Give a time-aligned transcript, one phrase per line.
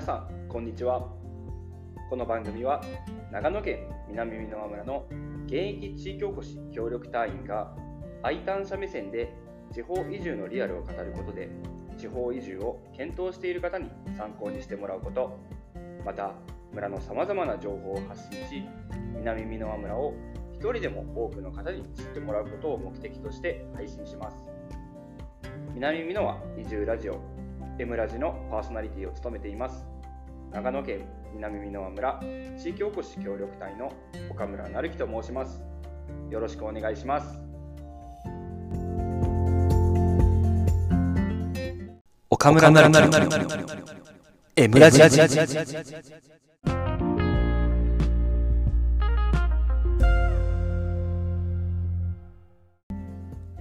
[0.00, 1.06] 皆さんこんにちは。
[2.08, 2.82] この番組は
[3.30, 5.04] 長野県南箕輪村の
[5.44, 7.76] 現役地域おこし協力隊員が
[8.22, 9.30] I 単車目線で
[9.74, 11.50] 地方移住のリアルを語ることで
[11.98, 15.38] 地方移住を検討している方に参考にしてもらうこと。
[16.02, 16.32] また
[16.72, 18.64] 村のさまざまな情報を発信し
[19.18, 20.14] 南箕輪村を
[20.54, 24.36] 一人でも多くの方に知ってもらうことを目的として配信します。
[25.74, 27.20] 南箕輪移住ラジオ
[27.80, 29.86] M ラジのパーソナリティを務めています。
[30.52, 32.20] 長野県南箕輪村
[32.62, 33.90] 地域おこし協力隊の
[34.30, 35.62] 岡村成樹と申します。
[36.28, 37.40] よろしくお願いします。
[42.28, 43.28] 岡村なるなるなる
[44.56, 45.00] え村ジ。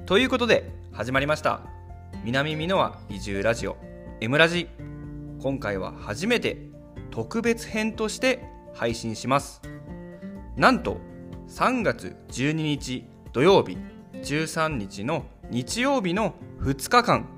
[0.05, 1.61] ということで始まりました。
[2.25, 3.77] 南美濃輪移住ラジオ。
[4.21, 4.67] M ラジ。
[5.41, 6.57] 今回は初めて
[7.09, 9.61] 特別編として配信します。
[10.57, 10.97] なんと
[11.47, 13.77] 3月12日土曜日
[14.15, 17.29] 13日の日曜日の2日間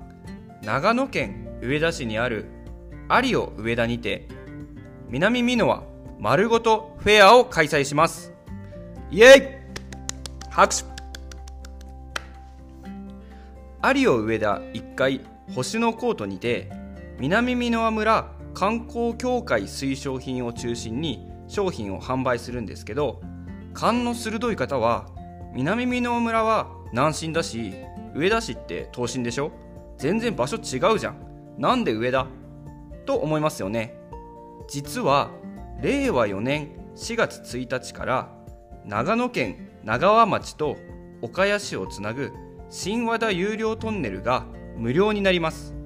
[0.64, 2.46] 長野県上田市にある
[3.22, 4.26] 有オ上田にて
[5.08, 5.84] 南美濃輪
[6.18, 8.32] 丸ごとフェアを開催します。
[9.12, 10.50] イエイ!
[10.50, 10.84] 拍手!
[14.00, 16.70] 有オ上田1階星のコートにて
[17.18, 23.20] 南美濃輪村観光協会推奨品を中心に商品を販売するんですけど
[23.74, 25.06] 勘の鋭い方は
[25.54, 27.74] 南美濃村は南進だし
[28.14, 29.52] 上田市って東進でしょ？
[29.98, 31.16] 全然場所違うじゃん。
[31.58, 32.26] なんで上だ？
[33.06, 33.94] と思いますよね。
[34.68, 35.30] 実は
[35.80, 38.30] 令和4年4月1日から
[38.84, 40.76] 長野県長和町と
[41.22, 42.32] 岡谷市をつなぐ
[42.68, 44.44] 新和田有料トンネルが
[44.82, 45.76] 無料になります。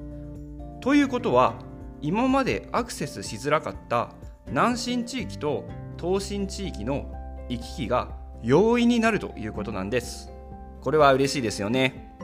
[0.80, 1.56] ということは
[2.00, 4.14] 今までアクセスしづらかった
[4.48, 5.68] 南進地域と
[6.00, 7.12] 東進地域の
[7.50, 10.32] 行き来が容易になるということなんです。
[10.80, 12.16] これは嬉しいですよね。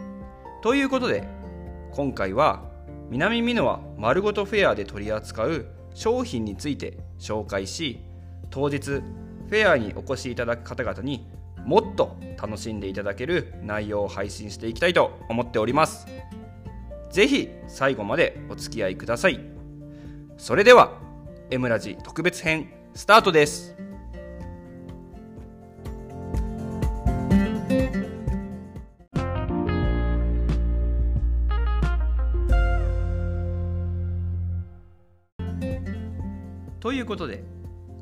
[0.63, 1.29] ということで
[1.91, 2.63] 今回は
[3.11, 8.01] 南美濃は丸ごとフェアで取り扱う商品について紹介し
[8.49, 11.29] 当日フェアにお越しいただく方々に
[11.67, 16.07] もっと楽しんでいただける内容を配信していきたいと思っております。
[17.13, 19.39] ぜひ最後までお付き合いください。
[20.39, 20.99] それでは
[21.51, 23.77] M ラジ特別編スタートです。
[36.81, 37.45] ということで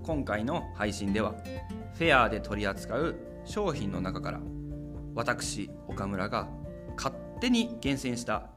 [0.05, 1.35] 今回の配信では
[1.95, 4.41] フェアで取り扱う商品の中から
[5.17, 6.49] 私岡村が
[6.97, 8.51] 勝手に厳選した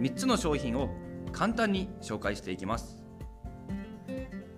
[0.00, 0.88] 3つの商品を
[1.32, 3.02] 簡単に紹介していきます。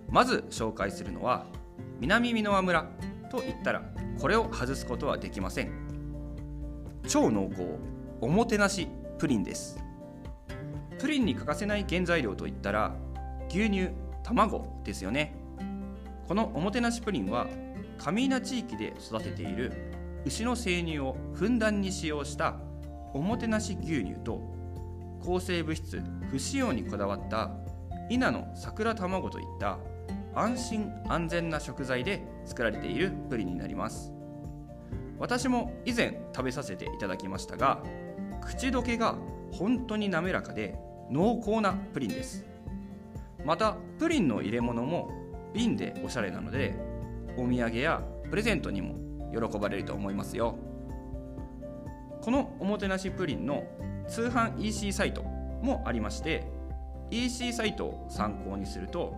[0.09, 1.45] まず紹介するのは
[1.99, 2.89] 南美濃輪村
[3.29, 3.83] といったら
[4.19, 5.71] これを外すことはできません。
[7.07, 7.77] 超濃厚
[8.21, 8.87] おもてなし
[9.19, 9.77] プリンです。
[10.99, 12.95] プリンに欠かせない原材料といったら
[13.49, 13.89] 牛乳
[14.23, 15.35] 卵ですよね。
[16.27, 17.47] このおもてなしプリンは
[17.97, 19.73] 上稲地域で育てている
[20.25, 22.55] 牛の生乳をふんだんに使用した
[23.13, 24.41] おもてなし牛乳と
[25.23, 27.51] 抗生物質不使用にこだわった
[28.09, 29.77] 稲の桜卵といった
[30.35, 34.11] 安心安全な食材で作られているプリンになります。
[35.19, 37.83] 私も以前食べさせていただきましたが
[38.41, 39.15] 口どけが
[39.53, 40.75] 本当に滑らかで
[41.09, 42.45] 濃厚なプリンです。
[43.45, 45.11] またプリンの入れ物も
[45.53, 46.75] 瓶でおしゃれなので
[47.37, 48.95] お土産やプレゼントにも
[49.31, 50.57] 喜ばれると思いますよ。
[52.23, 53.65] このおもてなしプリンの
[54.07, 56.47] 通販 EC サイトもありまして
[57.11, 59.13] EC サイトを参考にすると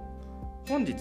[0.67, 0.93] 本日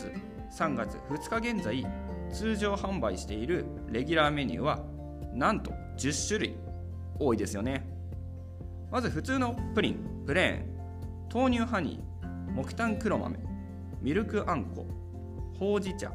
[0.55, 1.87] 3月2日現在
[2.31, 4.81] 通常販売しているレギュラーメニューは
[5.33, 6.57] なんと10種類
[7.19, 7.87] 多いですよね。
[8.91, 10.67] まず普通のプリンプレーン
[11.33, 13.39] 豆乳ハニー木炭黒豆
[14.03, 14.87] ミルクあんこ
[15.59, 16.13] ほうじ茶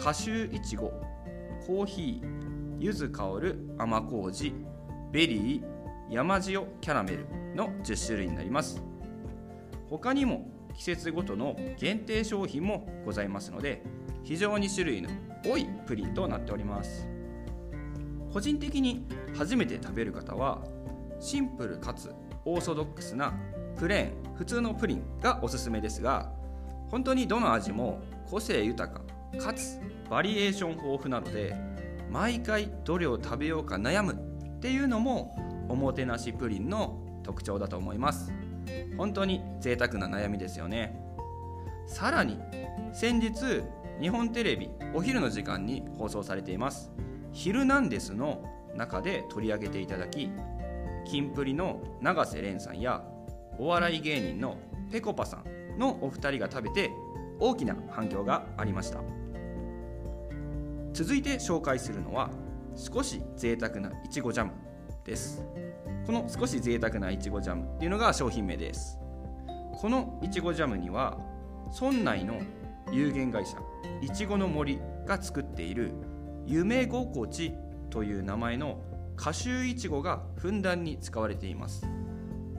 [0.00, 0.92] カシューいちご
[1.66, 4.54] コーヒー柚子香る甘麹
[5.12, 5.62] ベリー
[6.14, 8.82] 山塩キャラメルの10種類になります。
[9.88, 13.82] 他にも季節ごとの限定商品もございますので
[14.24, 15.08] 非常に種類の
[15.44, 17.08] 多いプリンとなっております。
[18.32, 19.06] 個人的に
[19.36, 20.62] 初めて食べる方は
[21.20, 22.12] シンプルかつ
[22.44, 23.32] オーソドックスな
[23.78, 26.30] プレーン普通のプリンがおすすめですが
[26.90, 29.00] 本当にどの味も個性豊か
[29.38, 29.80] かつ
[30.10, 31.54] バリエーション豊富なので
[32.10, 34.25] 毎回どれを食べようか悩む
[34.56, 35.36] っていうのも
[35.68, 38.32] おもてなしプリンの特徴だと思います。
[38.96, 41.00] 本当に贅沢な悩みですよね。
[41.86, 42.38] さらに
[42.92, 43.62] 先日
[44.00, 46.90] 日本テレビお昼の時間に放送されています
[47.32, 48.44] 「ヒルナンデス」の
[48.74, 50.30] 中で取り上げていただき
[51.04, 53.04] キンプリの永瀬廉さんや
[53.58, 54.56] お笑い芸人の
[54.90, 55.42] ぺこぱさ
[55.76, 56.90] んのお二人が食べて
[57.38, 59.00] 大きな反響がありました。
[60.92, 62.30] 続いて紹介するのは
[62.76, 64.52] 少し贅沢ないちごジャム
[65.02, 65.42] です。
[66.06, 68.98] この少し贅沢ないちごジャムっていうのが商品名です。
[69.72, 71.18] このいちごジャムには
[71.80, 72.38] 村内の
[72.92, 73.56] 有限会社
[74.02, 75.92] いちごの森が作っている
[76.46, 77.54] 夢心地
[77.88, 78.78] という名前の
[79.16, 81.86] 夏秋いちごがふんだんに使われています。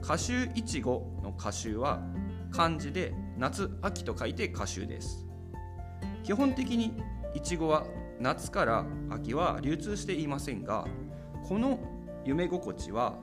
[0.02, 2.02] 夏秋いちごの夏秋は
[2.50, 5.24] 漢字で夏秋と書いて夏秋です。
[6.24, 6.92] 基本的に
[7.34, 7.86] いちごは
[8.20, 10.86] 夏から秋は流通していませんが
[11.46, 11.78] この
[12.24, 13.16] 夢心地は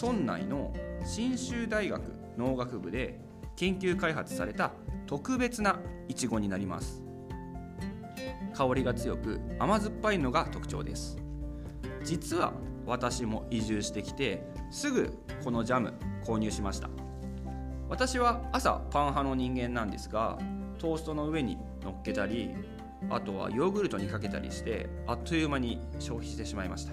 [0.00, 0.72] 村内の
[1.04, 2.02] 信州大学
[2.36, 3.20] 農学部で
[3.56, 4.72] 研究開発された
[5.06, 7.02] 特別ないちごになります。
[8.54, 11.18] 香りが強く甘酸っぱいのが特徴です。
[12.04, 12.52] 実は
[12.86, 15.12] 私も移住してきてすぐ
[15.44, 15.94] このジャム
[16.24, 16.88] 購入しました。
[17.88, 20.38] 私は朝パン派の人間なんですが
[20.78, 22.54] トーストの上に乗っけたり
[23.10, 26.92] あとはヨーグルトにかけたりしてあっという間に消費してしまいました。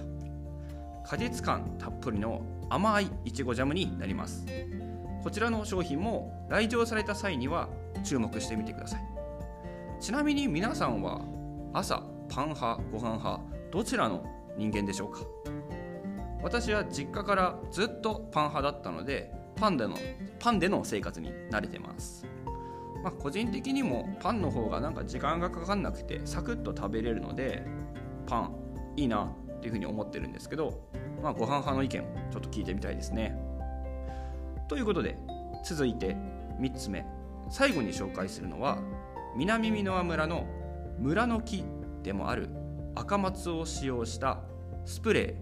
[1.06, 4.46] 果実感たっぷりの甘いいちごジャムになります。
[5.24, 7.70] こちらの商品も来場された際には
[8.04, 9.02] 注目してみてください。
[10.00, 11.22] ちなみに皆さんは
[11.74, 13.42] 朝パン派ご飯派
[13.72, 14.26] どちらの
[14.58, 15.20] 人間でしょうか？
[16.42, 19.98] 私は実家からずっとパン派だったのでパンでの
[20.40, 22.26] パンでの生活に慣れてます。
[23.04, 27.66] まあ、個人的にもパンの方がなんか時間がかかんなくてサクッと食べれるので
[28.26, 28.56] パン
[28.96, 30.88] いいなっていうふうに思ってるんですけど、
[31.22, 33.38] まあ、ご飯派の意見をちょっと聞いてみたいですね。
[34.70, 35.18] ということで
[35.66, 36.16] 続いて
[36.60, 37.06] 3つ目。
[37.50, 38.78] 最後に紹介するのは
[39.36, 40.46] 南美濃村の
[40.98, 41.66] 村の木
[42.04, 42.50] でもある
[42.96, 44.40] 赤松を使用した
[44.86, 45.36] スプレ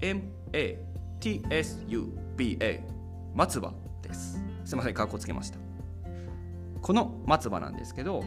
[0.00, 0.22] ー。
[1.20, 2.80] MATSUBA
[3.34, 3.72] 松葉
[4.02, 4.44] です。
[4.64, 5.73] すいませんかっこつけました。
[6.84, 8.22] この松葉なんですけど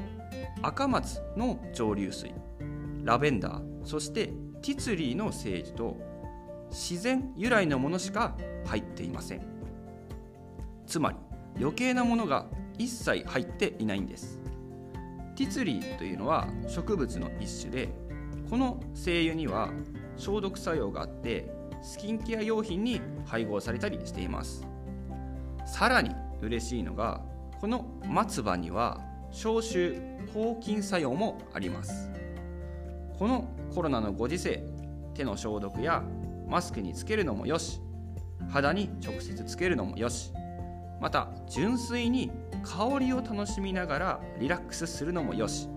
[0.63, 2.33] 赤松の蒸留水
[3.03, 4.33] ラベンダーそして
[4.63, 5.97] ティツリーの精油と
[6.71, 9.41] 自然由来のものしか入っていません。
[10.87, 11.17] つまり
[11.59, 12.47] 余計なものが
[12.79, 14.39] 一切入っていないんです。
[15.35, 17.89] ティツリーというのは植物の一種で
[18.49, 19.69] この精油には
[20.15, 21.47] 消毒作用があって
[21.83, 24.65] スキンケア用品に配合されたりしています。
[25.67, 26.09] さらに
[26.41, 27.21] 嬉しいのが
[27.59, 29.01] この松葉には
[29.31, 29.99] 消臭
[30.33, 32.11] 抗菌作用もあります。
[33.17, 34.63] このコロナのご時世
[35.15, 36.03] 手の消毒や
[36.47, 37.81] マスクにつけるのもよし
[38.49, 40.31] 肌に直接つけるのもよし
[41.01, 42.31] また純粋に
[42.63, 45.67] 香りを楽しみながらリラックスするのもよし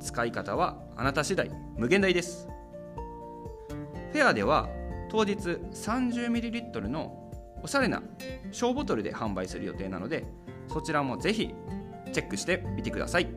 [0.00, 2.48] 使い方はあなた次第無限大です。
[4.12, 4.68] フェアでは
[5.10, 7.30] 当日 30ml の
[7.62, 8.02] おしゃれな
[8.52, 10.26] 小ボトルで販売する予定なので
[10.68, 11.54] そちらもぜひ
[12.12, 13.28] チェックしてみてください。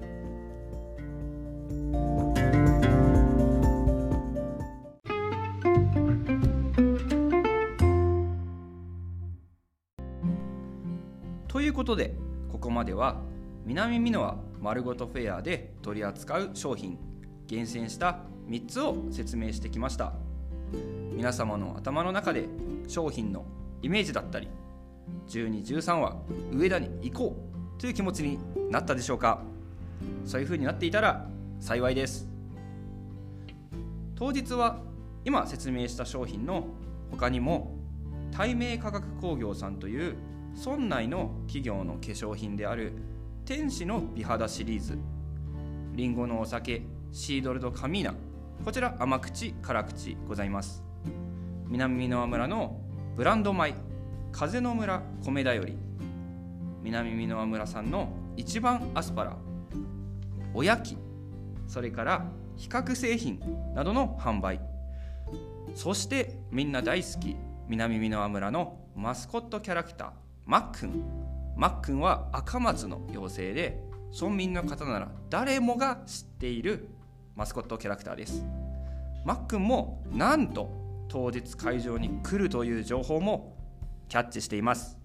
[11.47, 12.15] ということで
[12.51, 13.21] ここまでは
[13.65, 16.97] 南美濃は丸ごとフェアで取り扱う商品
[17.47, 20.13] 厳選した3つを説明してきました
[21.13, 22.45] 皆様の頭の中で
[22.87, 23.45] 商品の
[23.81, 24.49] イメージだったり
[25.27, 26.17] 1213は
[26.53, 27.35] 上田に行こ
[27.77, 28.39] うという気持ちに
[28.71, 29.41] なったでしょうか。
[30.25, 31.27] そういう風になっていたら
[31.59, 32.27] 幸いです。
[34.15, 34.81] 当日は
[35.25, 36.67] 今説明した商品の
[37.11, 37.75] 他にも
[38.31, 40.15] 対名化学工業さんという
[40.55, 42.93] 村内の企業の化粧品である
[43.45, 44.97] 天使の美肌シリーズ。
[45.93, 48.13] りんごのお酒シードルドカミーナ。
[48.65, 50.83] こちら甘口辛口ございます。
[51.67, 52.81] 南美濃村の
[53.15, 53.86] ブランド米。
[54.37, 55.75] 風の村米だより
[56.83, 59.35] 南美濃村さんの一番アスパラ
[60.53, 60.95] おやき
[61.65, 62.23] それから
[62.55, 63.39] 比較製品
[63.73, 64.61] などの販売。
[65.73, 67.35] そしてみんな大好き
[67.67, 70.11] 南美濃村のマスコットキャラクター
[70.45, 71.03] マックン。
[71.55, 73.81] マックンは赤松の妖精で
[74.13, 76.89] 村民の方なら誰もが知っている
[77.35, 78.45] マスコットキャラクターです。
[79.25, 80.69] マックンもなんと
[81.07, 83.57] 当日会場に来るという情報も
[84.09, 84.97] キャッチしています。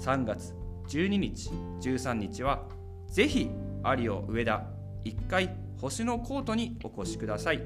[0.00, 0.54] 3月
[0.88, 2.62] 12日13日は
[3.08, 3.50] ぜひ
[3.82, 4.64] アリオ上田
[5.04, 7.62] 1階星のコートにお越しください。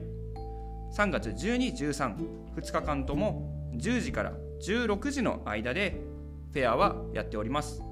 [0.96, 2.16] 3月1213
[2.56, 6.00] 2日間とも10時から16時の間で
[6.52, 7.82] フェアはやっております。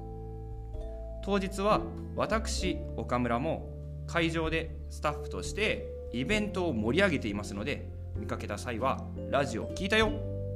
[1.25, 1.81] 当日は
[2.15, 3.69] 私岡村も
[4.07, 10.11] 会場でスタッフとしてイベントを盛り上げていますので見かけた際は「ラジオ聞いたよ」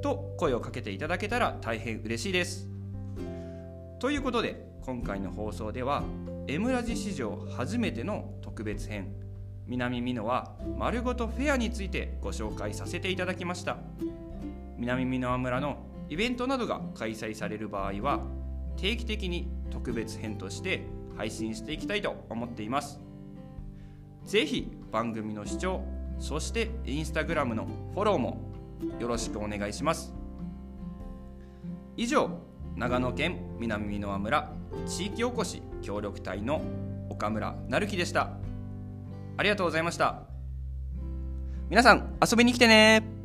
[0.07, 2.69] と声をかけていただけたら大変嬉しいです。
[3.99, 6.01] ということで今回の放送では
[6.47, 9.13] M ラジ史上初めての特別編
[9.65, 13.79] 南美濃は丸ごとフェアについてご紹介させていただきました。
[14.77, 15.75] 南美濃村の
[16.07, 18.21] イベントなどが開催される場合は
[18.77, 20.85] 定期的に特別編として
[21.17, 23.01] 配信していきたいと思っています。
[24.23, 25.83] ぜひ番組の視聴
[26.17, 28.56] そしてインスタグラムのフォローも
[28.99, 30.13] よろしくお願いします。
[31.95, 32.29] 以上
[32.75, 34.53] 長野県南箕輪村
[34.85, 36.61] 地域おこし協力隊の
[37.09, 38.33] 岡村成樹でした。
[39.37, 40.23] ありがとうございました。
[41.69, 43.16] 皆さん遊びに来てね。